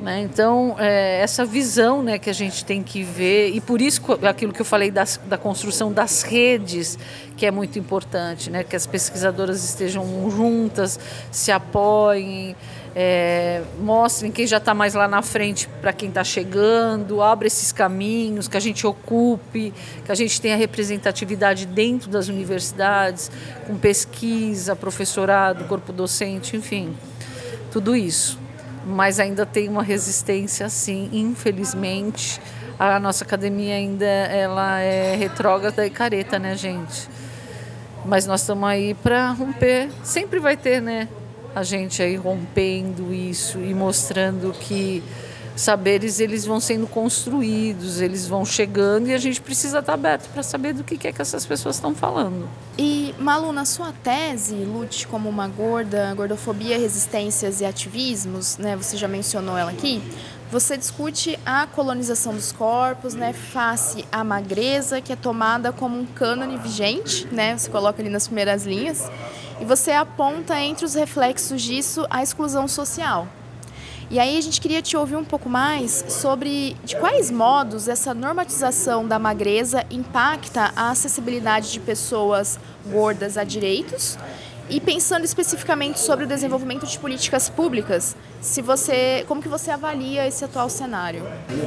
[0.00, 0.20] Né?
[0.20, 4.52] Então, é, essa visão né, que a gente tem que ver, e por isso aquilo
[4.52, 6.96] que eu falei das, da construção das redes,
[7.36, 8.62] que é muito importante, né?
[8.62, 11.00] que as pesquisadoras estejam juntas,
[11.32, 12.54] se apoiem,
[12.94, 17.72] é, mostrem quem já está mais lá na frente para quem está chegando, abra esses
[17.72, 23.32] caminhos, que a gente ocupe, que a gente tenha representatividade dentro das universidades,
[23.66, 26.96] com pesquisa, professorado, corpo docente, enfim,
[27.72, 28.46] tudo isso
[28.88, 32.40] mas ainda tem uma resistência assim, infelizmente.
[32.78, 37.08] A nossa academia ainda ela é retrógrada e careta, né, gente?
[38.04, 39.90] Mas nós estamos aí para romper.
[40.02, 41.08] Sempre vai ter, né?
[41.54, 45.02] A gente aí rompendo isso e mostrando que
[45.58, 50.42] saberes eles vão sendo construídos, eles vão chegando e a gente precisa estar aberto para
[50.42, 52.48] saber do que é que essas pessoas estão falando.
[52.78, 52.97] E
[53.28, 58.74] Malu, na sua tese, Lute como uma gorda, gordofobia, resistências e ativismos, né?
[58.74, 60.00] Você já mencionou ela aqui.
[60.50, 66.06] Você discute a colonização dos corpos, né, face à magreza, que é tomada como um
[66.06, 67.54] cânone vigente, né?
[67.54, 69.10] Você coloca ali nas primeiras linhas.
[69.60, 73.28] E você aponta entre os reflexos disso a exclusão social,
[74.10, 78.14] e aí a gente queria te ouvir um pouco mais sobre de quais modos essa
[78.14, 82.58] normatização da magreza impacta a acessibilidade de pessoas
[82.90, 84.18] gordas a direitos
[84.70, 90.26] e pensando especificamente sobre o desenvolvimento de políticas públicas, se você, como que você avalia
[90.26, 91.22] esse atual cenário?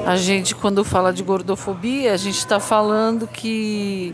[0.05, 4.13] A gente quando fala de gordofobia, a gente está falando que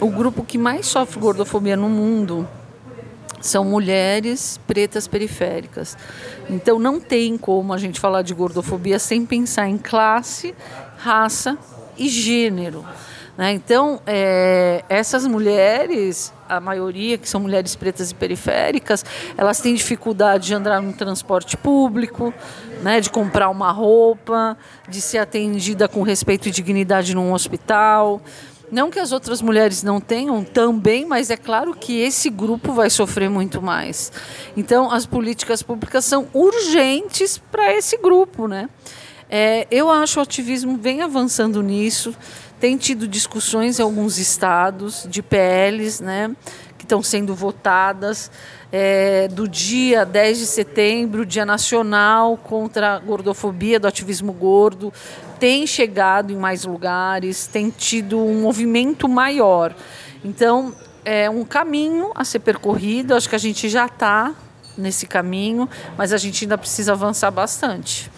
[0.00, 2.48] o grupo que mais sofre gordofobia no mundo
[3.40, 5.96] são mulheres pretas periféricas.
[6.48, 10.54] Então não tem como a gente falar de gordofobia sem pensar em classe,
[10.96, 11.58] raça
[11.96, 12.84] e gênero.
[13.38, 13.52] Né?
[13.52, 19.04] Então, é, essas mulheres, a maioria que são mulheres pretas e periféricas,
[19.36, 22.34] elas têm dificuldade de andar no transporte público,
[22.82, 28.20] né, de comprar uma roupa, de ser atendida com respeito e dignidade num hospital.
[28.72, 32.90] Não que as outras mulheres não tenham também, mas é claro que esse grupo vai
[32.90, 34.10] sofrer muito mais.
[34.56, 38.68] Então, as políticas públicas são urgentes para esse grupo, né?
[39.30, 42.14] É, eu acho o ativismo vem avançando nisso.
[42.60, 46.34] Tem tido discussões em alguns estados de PLs, né,
[46.76, 48.30] que estão sendo votadas.
[48.72, 54.92] É, do dia 10 de setembro, Dia Nacional contra a Gordofobia, do ativismo gordo,
[55.38, 59.74] tem chegado em mais lugares, tem tido um movimento maior.
[60.24, 63.14] Então, é um caminho a ser percorrido.
[63.14, 64.34] Acho que a gente já está
[64.76, 68.10] nesse caminho, mas a gente ainda precisa avançar bastante.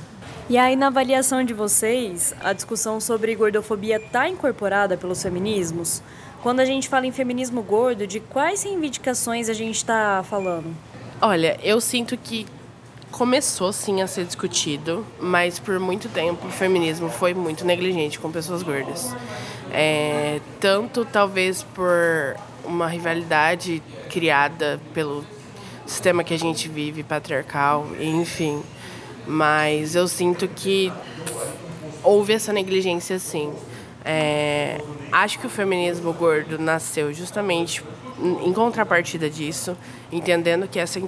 [0.51, 6.03] E aí, na avaliação de vocês, a discussão sobre gordofobia está incorporada pelos feminismos?
[6.43, 10.75] Quando a gente fala em feminismo gordo, de quais reivindicações a gente está falando?
[11.23, 12.49] Olha, eu sinto que
[13.13, 18.33] começou sim a ser discutido, mas por muito tempo o feminismo foi muito negligente com
[18.33, 19.15] pessoas gordas.
[19.71, 25.25] É, tanto talvez por uma rivalidade criada pelo
[25.87, 28.61] sistema que a gente vive, patriarcal, enfim.
[29.27, 30.93] Mas eu sinto que
[32.03, 33.53] houve essa negligência sim.
[34.05, 34.81] É,
[35.13, 37.83] acho que o feminismo gordo nasceu justamente
[38.45, 39.77] em contrapartida disso,
[40.13, 40.99] entendendo que essa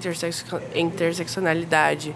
[0.75, 2.15] interseccionalidade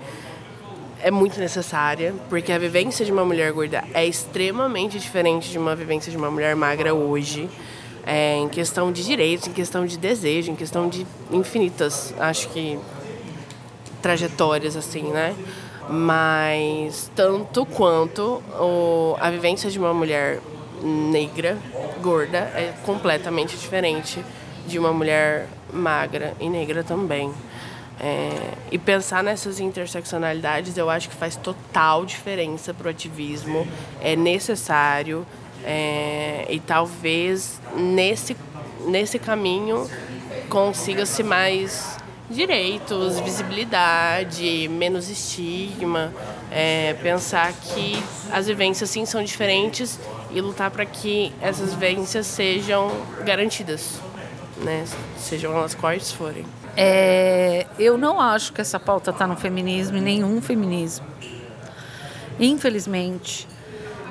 [1.01, 5.77] é muito necessária, porque a vivência de uma mulher gorda é extremamente diferente de uma
[5.77, 7.49] vivência de uma mulher magra hoje,
[8.07, 12.79] é, em questão de direitos, em questão de desejo, em questão de infinitas, acho que
[14.01, 15.35] trajetórias assim, né?
[15.89, 20.41] Mas tanto quanto o, a vivência de uma mulher
[20.83, 21.57] negra,
[22.03, 24.25] gorda, é completamente diferente
[24.67, 27.33] de uma mulher magra e negra também.
[27.99, 28.31] É,
[28.71, 33.67] e pensar nessas interseccionalidades eu acho que faz total diferença para o ativismo,
[34.03, 35.27] é necessário
[35.65, 38.37] é, e talvez nesse,
[38.87, 39.89] nesse caminho
[40.51, 41.96] consiga-se mais
[42.29, 46.13] direitos, visibilidade, menos estigma,
[46.51, 49.99] é, pensar que as vivências sim são diferentes
[50.31, 52.91] e lutar para que essas vivências sejam
[53.25, 54.01] garantidas,
[54.59, 54.85] né?
[55.17, 56.45] sejam elas quais forem.
[56.77, 61.07] É, eu não acho que essa pauta está no feminismo, em nenhum feminismo.
[62.39, 63.49] Infelizmente,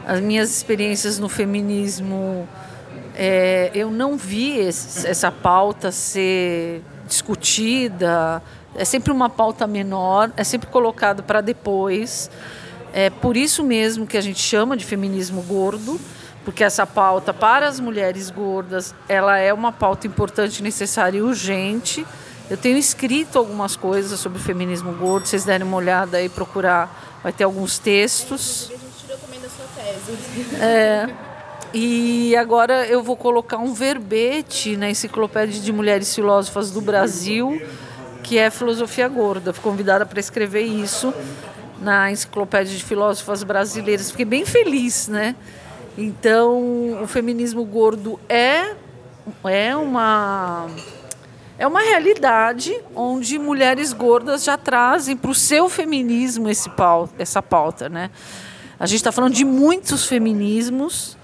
[0.08, 2.48] as minhas experiências no feminismo,
[3.14, 8.42] é, eu não vi esse, essa pauta ser discutida.
[8.76, 12.30] É sempre uma pauta menor, é sempre colocado para depois.
[12.94, 16.00] É por isso mesmo que a gente chama de feminismo gordo,
[16.44, 22.06] porque essa pauta para as mulheres gordas, ela é uma pauta importante, necessária e urgente
[22.50, 27.20] eu tenho escrito algumas coisas sobre o feminismo gordo, vocês derem uma olhada aí, procurar,
[27.24, 28.70] vai ter alguns textos.
[28.70, 30.56] E a gente recomenda a sua tese.
[30.62, 31.10] É,
[31.78, 37.62] e agora eu vou colocar um verbete na Enciclopédia de Mulheres Filósofas do Brasil,
[38.24, 39.52] que é Filosofia Gorda.
[39.52, 41.14] Fui convidada para escrever isso
[41.82, 44.10] na Enciclopédia de Filósofas Brasileiras.
[44.10, 45.36] Fiquei bem feliz, né?
[45.98, 48.74] Então, o feminismo gordo é,
[49.44, 50.68] é uma
[51.60, 57.42] é uma realidade onde mulheres gordas já trazem para o seu feminismo esse pauta, essa
[57.42, 58.12] pauta, né?
[58.80, 61.15] A gente está falando de muitos feminismos,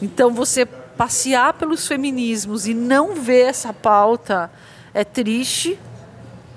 [0.00, 4.50] então você passear pelos feminismos e não ver essa pauta
[4.92, 5.78] é triste,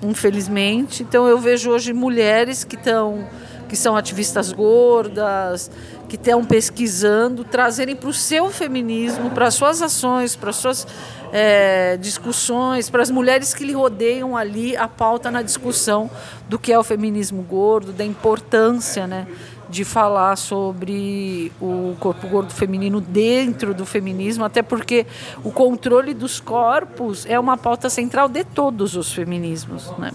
[0.02, 1.04] infelizmente.
[1.04, 3.28] Então eu vejo hoje mulheres que estão
[3.74, 5.72] que são ativistas gordas,
[6.08, 10.86] que estão pesquisando, trazerem para o seu feminismo, para as suas ações, para as suas
[11.32, 16.08] é, discussões, para as mulheres que lhe rodeiam ali, a pauta na discussão
[16.48, 19.26] do que é o feminismo gordo, da importância né,
[19.74, 25.08] de falar sobre o corpo gordo feminino dentro do feminismo, até porque
[25.44, 29.92] o controle dos corpos é uma pauta central de todos os feminismos.
[29.98, 30.12] Né?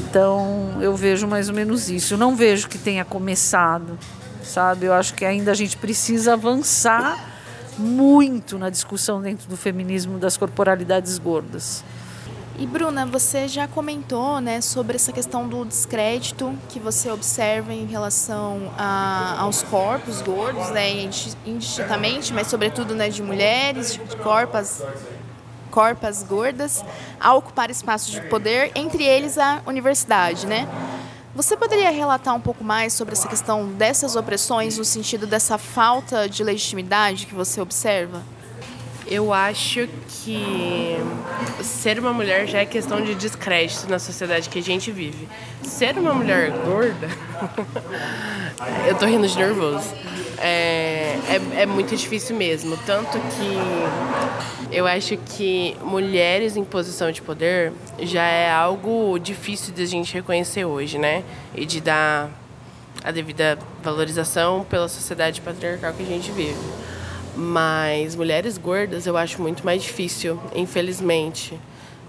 [0.00, 2.14] Então eu vejo mais ou menos isso.
[2.14, 3.96] Eu não vejo que tenha começado,
[4.42, 4.86] sabe?
[4.86, 7.32] Eu acho que ainda a gente precisa avançar
[7.78, 11.84] muito na discussão dentro do feminismo das corporalidades gordas.
[12.58, 17.84] E Bruna, você já comentou né, sobre essa questão do descrédito que você observa em
[17.84, 20.90] relação a, aos corpos gordos, né,
[21.44, 24.82] indistintamente, mas sobretudo né, de mulheres, de corpas,
[25.70, 26.82] corpas gordas,
[27.20, 30.46] a ocupar espaços de poder, entre eles a universidade.
[30.46, 30.66] Né?
[31.34, 36.26] Você poderia relatar um pouco mais sobre essa questão dessas opressões, no sentido dessa falta
[36.26, 38.22] de legitimidade que você observa?
[39.08, 40.96] Eu acho que
[41.62, 45.28] ser uma mulher já é questão de descrédito na sociedade que a gente vive.
[45.62, 47.08] Ser uma mulher gorda.
[48.88, 49.94] eu tô rindo de nervoso.
[50.38, 52.76] É, é, é muito difícil mesmo.
[52.84, 59.82] Tanto que eu acho que mulheres em posição de poder já é algo difícil de
[59.82, 61.22] a gente reconhecer hoje, né?
[61.54, 62.28] E de dar
[63.04, 66.58] a devida valorização pela sociedade patriarcal que a gente vive.
[67.36, 71.58] Mas mulheres gordas eu acho muito mais difícil, infelizmente.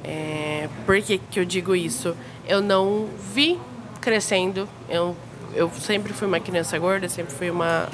[0.03, 2.15] É, por que, que eu digo isso?
[2.47, 3.59] Eu não vi
[3.99, 4.69] crescendo.
[4.89, 5.15] Eu,
[5.53, 7.89] eu sempre fui uma criança gorda, sempre fui uma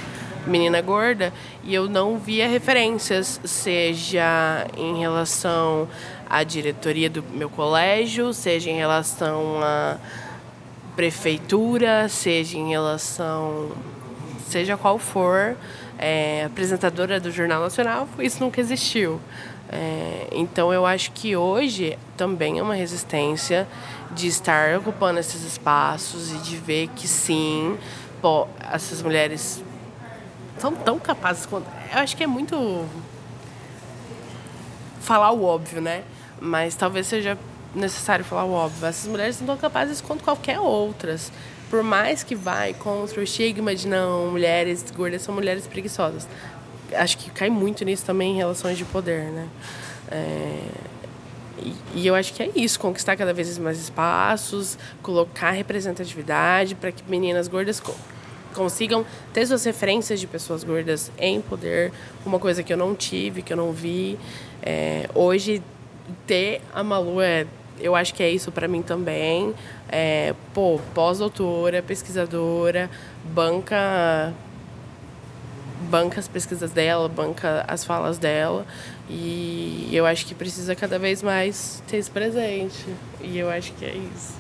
[0.46, 5.88] menina gorda e eu não via referências, seja em relação
[6.30, 9.98] à diretoria do meu colégio, seja em relação à
[10.96, 13.72] prefeitura, seja em relação
[14.50, 15.58] seja qual for
[16.04, 19.22] é, apresentadora do Jornal Nacional, isso nunca existiu.
[19.72, 23.66] É, então eu acho que hoje também é uma resistência
[24.12, 27.78] de estar ocupando esses espaços e de ver que sim,
[28.22, 29.64] pô, essas mulheres
[30.58, 31.68] são tão capazes quanto.
[31.94, 32.86] Eu acho que é muito
[35.00, 36.04] falar o óbvio, né?
[36.38, 37.38] Mas talvez seja
[37.74, 38.86] necessário falar o óbvio.
[38.86, 41.32] Essas mulheres são tão capazes quanto qualquer outras.
[41.74, 46.28] Por mais que vai contra o estigma de não, mulheres gordas são mulheres preguiçosas
[46.96, 49.48] acho que cai muito nisso também em relações de poder, né?
[50.12, 50.60] É,
[51.96, 57.04] e, eu acho que é isso, conquistar cada vez mais espaços, colocar representatividade para que
[57.10, 57.96] meninas gordas co
[58.54, 59.04] consigam
[59.34, 61.92] ter suas referências de pessoas gordas em poder,
[62.24, 64.20] uma coisa que eu não tive, que eu não vi.
[64.62, 65.60] É, hoje,
[66.28, 67.48] ter a Malu é
[67.80, 69.54] eu acho que é isso para mim também.
[69.90, 72.90] É, pô, pós-doutora, pesquisadora,
[73.26, 74.34] banca
[75.84, 78.66] banca as pesquisas dela, banca as falas dela.
[79.10, 82.86] E eu acho que precisa cada vez mais ter esse presente.
[83.22, 84.34] E eu acho que é isso.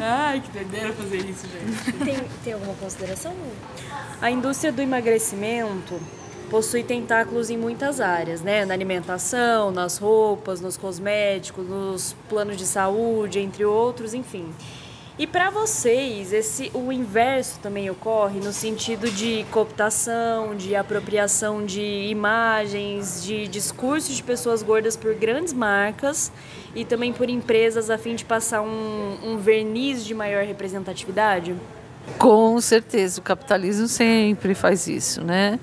[0.00, 2.04] Ai, que doideira fazer isso, gente.
[2.04, 3.34] Tem, tem alguma consideração?
[4.20, 6.00] A indústria do emagrecimento
[6.50, 8.64] possui tentáculos em muitas áreas, né?
[8.64, 14.52] Na alimentação, nas roupas, nos cosméticos, nos planos de saúde, entre outros, enfim.
[15.18, 22.06] E para vocês, esse o inverso também ocorre no sentido de cooptação, de apropriação de
[22.08, 26.30] imagens, de discursos de pessoas gordas por grandes marcas
[26.72, 31.56] e também por empresas a fim de passar um, um verniz de maior representatividade?
[32.16, 35.58] Com certeza, o capitalismo sempre faz isso, né?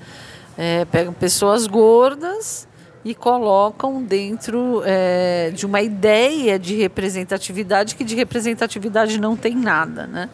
[0.56, 2.66] É, pegam pessoas gordas
[3.04, 10.06] e colocam dentro é, de uma ideia de representatividade que de representatividade não tem nada,
[10.06, 10.28] né?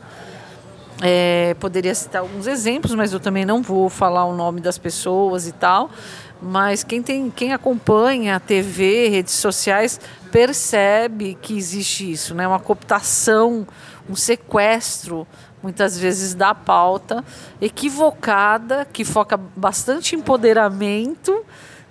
[1.04, 5.48] É, poderia citar alguns exemplos, mas eu também não vou falar o nome das pessoas
[5.48, 5.90] e tal.
[6.40, 10.00] Mas quem, tem, quem acompanha a TV, redes sociais,
[10.30, 12.46] percebe que existe isso, né?
[12.48, 13.66] uma cooptação,
[14.08, 15.26] um sequestro,
[15.62, 17.24] muitas vezes, da pauta,
[17.60, 21.44] equivocada, que foca bastante em empoderamento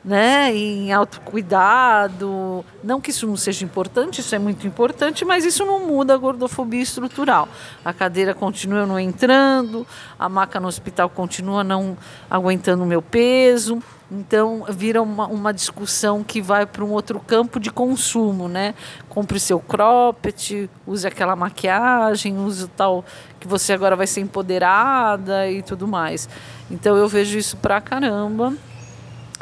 [0.03, 2.65] né, em autocuidado.
[2.83, 6.17] Não que isso não seja importante, isso é muito importante, mas isso não muda a
[6.17, 7.47] gordofobia estrutural.
[7.85, 9.85] A cadeira continua não entrando,
[10.17, 11.97] a maca no hospital continua não
[12.29, 13.81] aguentando o meu peso.
[14.13, 18.75] Então vira uma, uma discussão que vai para um outro campo de consumo, né?
[19.07, 23.05] Compre seu cropped, use aquela maquiagem, use o tal
[23.39, 26.27] que você agora vai ser empoderada e tudo mais.
[26.69, 28.53] Então eu vejo isso pra caramba.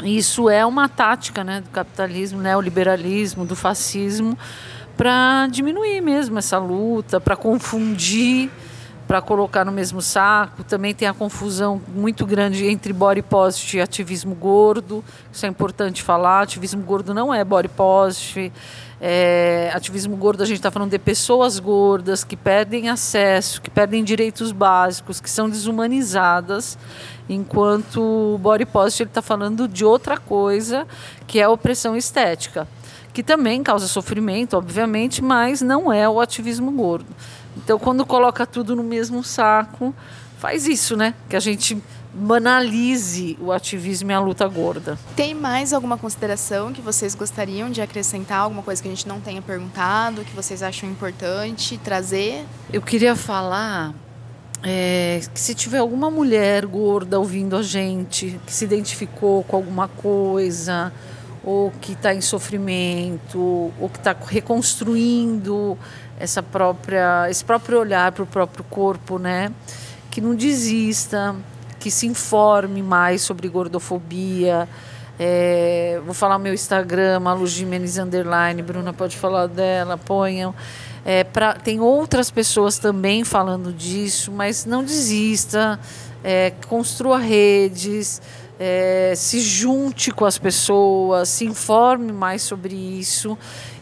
[0.04, 4.38] Isso é uma tática né, do capitalismo, né, o liberalismo, do fascismo,
[4.96, 8.50] para diminuir mesmo essa luta, para confundir,
[9.08, 10.64] para colocar no mesmo saco.
[10.64, 15.04] Também tem a confusão muito grande entre body positive e ativismo gordo.
[15.32, 16.44] Isso é importante falar.
[16.44, 18.54] Ativismo gordo não é body positive.
[19.02, 24.04] É, ativismo gordo, a gente está falando de pessoas gordas que perdem acesso, que perdem
[24.04, 26.78] direitos básicos, que são desumanizadas
[27.30, 30.88] enquanto o body positive está falando de outra coisa,
[31.28, 32.68] que é a opressão estética,
[33.14, 37.08] que também causa sofrimento, obviamente, mas não é o ativismo gordo.
[37.56, 39.94] Então, quando coloca tudo no mesmo saco,
[40.40, 41.14] faz isso, né?
[41.30, 41.78] Que a gente
[42.14, 44.98] banalize o ativismo e a luta gorda.
[45.16, 48.40] Tem mais alguma consideração que vocês gostariam de acrescentar?
[48.40, 52.46] Alguma coisa que a gente não tenha perguntado, que vocês acham importante trazer?
[52.74, 53.94] Eu queria falar
[54.64, 60.92] é, se tiver alguma mulher gorda ouvindo a gente, que se identificou com alguma coisa,
[61.44, 63.40] ou que está em sofrimento,
[63.80, 65.78] ou que está reconstruindo
[66.20, 69.52] essa própria, esse próprio olhar para o próprio corpo, né?
[70.12, 71.36] Que não desista,
[71.80, 74.68] que se informe mais sobre gordofobia.
[75.18, 80.54] É, vou falar meu Instagram, Malu Jimenez Underline, Bruna pode falar dela, ponham.
[81.06, 85.80] É, pra, tem outras pessoas também falando disso, mas não desista,
[86.24, 88.22] é, construa redes,
[88.60, 93.38] é, se junte com as pessoas, se informe mais sobre isso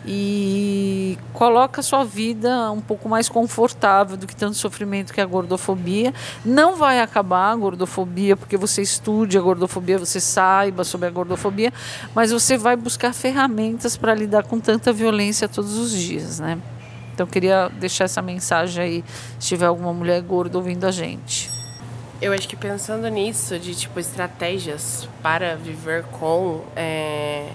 [0.06, 5.24] e coloque a sua vida um pouco mais confortável do que tanto sofrimento que é
[5.24, 6.14] a gordofobia.
[6.46, 11.74] Não vai acabar a gordofobia porque você estude a gordofobia, você saiba sobre a gordofobia,
[12.16, 16.58] mas você vai buscar ferramentas para lidar com tanta violência todos os dias, né?
[17.18, 19.04] Então queria deixar essa mensagem aí,
[19.40, 21.50] se tiver alguma mulher gorda ouvindo a gente.
[22.22, 26.64] Eu acho que pensando nisso, de tipo estratégias para viver com.
[26.76, 27.50] É...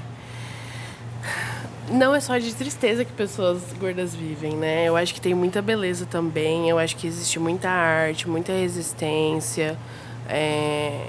[1.92, 4.84] Não é só de tristeza que pessoas gordas vivem, né?
[4.84, 6.68] Eu acho que tem muita beleza também.
[6.68, 9.78] Eu acho que existe muita arte, muita resistência.
[10.28, 11.06] É...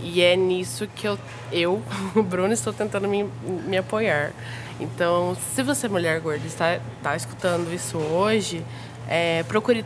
[0.00, 1.18] E é nisso que eu,
[1.50, 1.82] eu
[2.14, 3.28] Bruno, estou tentando me,
[3.66, 4.32] me apoiar.
[4.80, 8.64] Então, se você, mulher gorda, está, está escutando isso hoje,
[9.08, 9.84] é, procure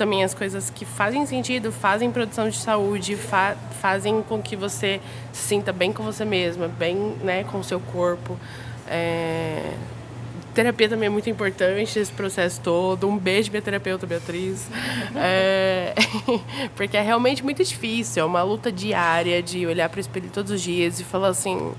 [0.00, 4.98] também as coisas que fazem sentido, fazem produção de saúde, fa fazem com que você
[5.30, 8.38] se sinta bem com você mesma, bem né, com o seu corpo.
[8.88, 9.72] É...
[10.54, 13.06] Terapia também é muito importante esse processo todo.
[13.06, 14.68] Um beijo, minha terapeuta Beatriz.
[15.14, 15.94] É...
[16.74, 18.22] Porque é realmente muito difícil.
[18.22, 21.72] É uma luta diária de olhar para o espelho todos os dias e falar assim.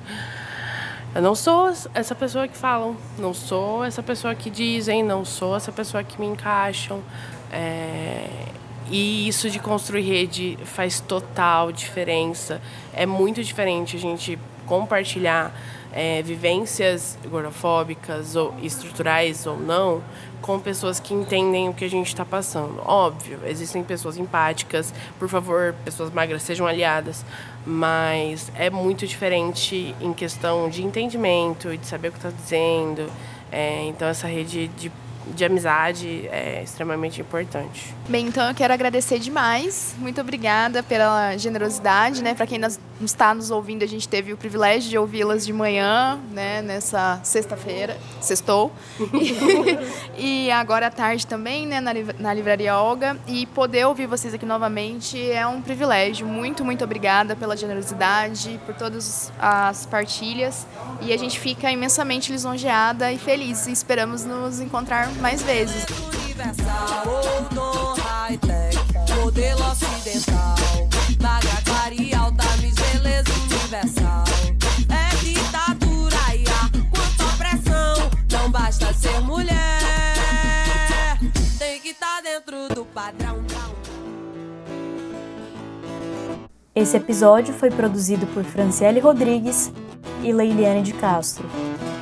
[1.13, 5.57] Eu não sou essa pessoa que falam, não sou essa pessoa que dizem, não sou
[5.57, 7.01] essa pessoa que me encaixam,
[7.51, 8.29] é,
[8.89, 12.61] e isso de construir rede faz total diferença.
[12.93, 15.53] É muito diferente a gente compartilhar
[15.93, 20.01] é, vivências gordofóbicas ou estruturais ou não
[20.41, 22.81] com pessoas que entendem o que a gente está passando.
[22.85, 27.23] Óbvio, existem pessoas empáticas, por favor, pessoas magras sejam aliadas,
[27.65, 33.07] mas é muito diferente em questão de entendimento, de saber o que está dizendo.
[33.51, 34.91] É, então, essa rede de
[35.35, 37.93] de amizade é extremamente importante.
[38.09, 39.95] Bem, então eu quero agradecer demais.
[39.97, 42.33] Muito obrigada pela generosidade, né?
[42.33, 42.59] Para quem
[43.05, 46.61] está nos ouvindo, a gente teve o privilégio de ouvi-las de manhã, né?
[46.61, 48.71] Nessa sexta-feira, sextou.
[50.17, 51.79] e, agora à tarde também, né?
[51.79, 53.17] Na, na Livraria Olga.
[53.27, 56.27] E poder ouvir vocês aqui novamente é um privilégio.
[56.27, 60.65] Muito, muito obrigada pela generosidade, por todas as partilhas.
[61.01, 63.67] E a gente fica imensamente lisonjeada e feliz.
[63.67, 65.85] E esperamos nos encontrar mais vezes.
[66.23, 67.21] Universal,
[69.31, 70.55] modelo ocidental,
[86.81, 89.71] Esse episódio foi produzido por Franciele Rodrigues
[90.23, 91.47] e Leiliane de Castro.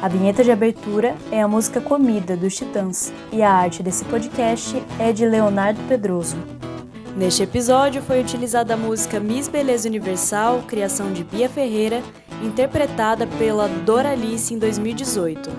[0.02, 4.82] A vinheta de abertura é a música Comida dos Titãs e a arte desse podcast
[4.98, 6.38] é de Leonardo Pedroso.
[7.18, 12.02] Neste episódio foi utilizada a música Miss Beleza Universal, criação de Bia Ferreira,
[12.42, 15.50] interpretada pela Doralice em 2018.